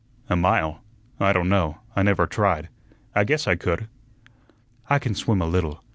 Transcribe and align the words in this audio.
"A 0.31 0.35
mile? 0.35 0.81
I 1.19 1.31
don't 1.31 1.47
know. 1.47 1.81
I 1.95 2.01
never 2.01 2.25
tried. 2.25 2.69
I 3.13 3.23
guess 3.23 3.47
I 3.47 3.53
could." 3.53 3.87
"I 4.89 4.97
can 4.97 5.13
swim 5.13 5.43
a 5.43 5.47
little. 5.47 5.83